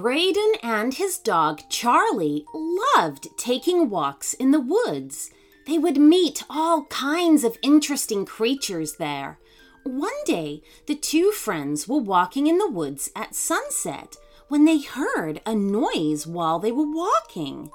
[0.00, 5.30] Brayden and his dog Charlie loved taking walks in the woods.
[5.66, 9.38] They would meet all kinds of interesting creatures there.
[9.82, 14.16] One day, the two friends were walking in the woods at sunset
[14.48, 17.70] when they heard a noise while they were walking.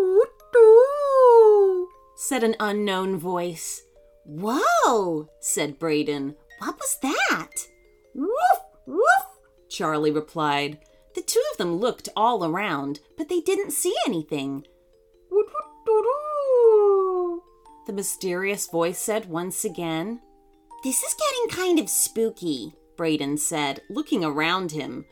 [0.00, 3.82] Oot-doo, said an unknown voice.
[4.24, 6.36] Whoa, said Brayden.
[6.60, 7.66] What was that?
[8.14, 8.30] Woof,
[8.86, 9.26] woof,
[9.68, 10.78] Charlie replied.
[11.56, 14.66] Them looked all around, but they didn't see anything.
[17.86, 20.20] The mysterious voice said once again.
[20.82, 25.06] This is getting kind of spooky, Brayden said, looking around him.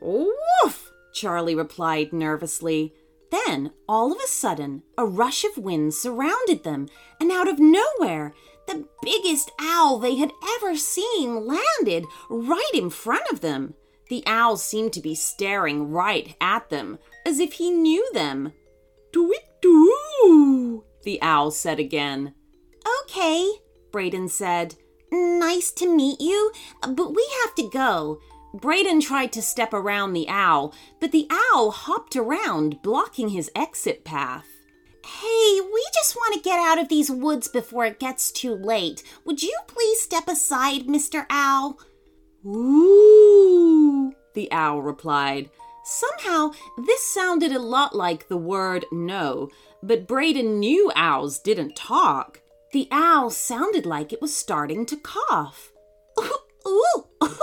[0.00, 0.92] Woof!
[1.12, 2.94] Charlie replied nervously.
[3.30, 6.88] Then, all of a sudden, a rush of wind surrounded them,
[7.20, 8.34] and out of nowhere,
[8.66, 13.74] the biggest owl they had ever seen landed right in front of them.
[14.10, 18.52] The owl seemed to be staring right at them, as if he knew them.
[19.12, 22.34] Do it do, the owl said again.
[23.02, 23.48] Okay,
[23.92, 24.74] Brayden said.
[25.12, 26.50] Nice to meet you,
[26.82, 28.18] but we have to go.
[28.54, 34.04] Brayden tried to step around the owl, but the owl hopped around, blocking his exit
[34.04, 34.46] path.
[35.04, 39.04] Hey, we just want to get out of these woods before it gets too late.
[39.24, 41.26] Would you please step aside, Mr.
[41.30, 41.78] Owl?
[42.46, 45.50] Ooh, the owl replied.
[45.84, 46.52] Somehow,
[46.86, 49.48] this sounded a lot like the word no,
[49.82, 52.40] but Brayden knew owls didn't talk.
[52.72, 55.72] The owl sounded like it was starting to cough.
[56.20, 57.36] Ooh, ooh, ooh.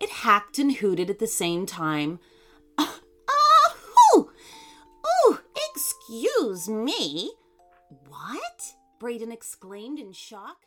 [0.00, 2.20] It hacked and hooted at the same time.
[2.80, 3.74] Ah,
[4.16, 4.30] ooh,
[5.70, 7.32] excuse me.
[8.08, 8.74] What?
[9.00, 10.66] Brayden exclaimed in shock.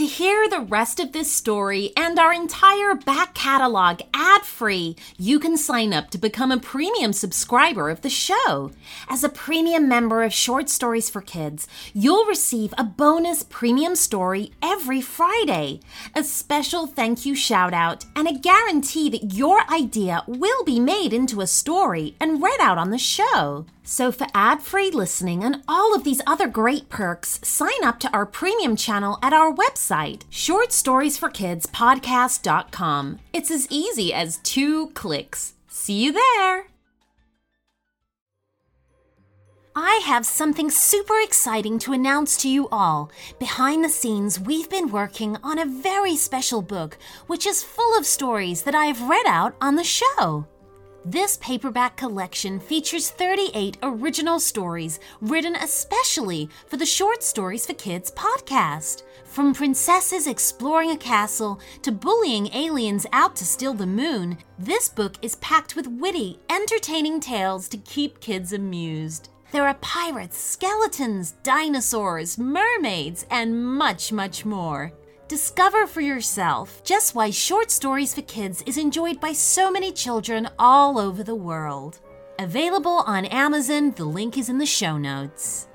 [0.00, 5.38] To hear the rest of this story and our entire back catalog ad free, you
[5.38, 8.70] can sign up to become a premium subscriber of the show.
[9.10, 14.52] As a premium member of Short Stories for Kids, you'll receive a bonus premium story
[14.62, 15.80] every Friday,
[16.16, 21.12] a special thank you shout out, and a guarantee that your idea will be made
[21.12, 23.66] into a story and read out on the show.
[23.90, 28.08] So, for ad free listening and all of these other great perks, sign up to
[28.12, 33.18] our premium channel at our website, shortstoriesforkidspodcast.com.
[33.32, 35.54] It's as easy as two clicks.
[35.66, 36.68] See you there!
[39.74, 43.10] I have something super exciting to announce to you all.
[43.40, 46.96] Behind the scenes, we've been working on a very special book,
[47.26, 50.46] which is full of stories that I have read out on the show.
[51.06, 58.10] This paperback collection features 38 original stories written especially for the Short Stories for Kids
[58.10, 59.04] podcast.
[59.24, 65.14] From princesses exploring a castle to bullying aliens out to steal the moon, this book
[65.22, 69.30] is packed with witty, entertaining tales to keep kids amused.
[69.52, 74.92] There are pirates, skeletons, dinosaurs, mermaids, and much, much more.
[75.30, 80.48] Discover for yourself just why Short Stories for Kids is enjoyed by so many children
[80.58, 82.00] all over the world.
[82.40, 85.68] Available on Amazon, the link is in the show notes.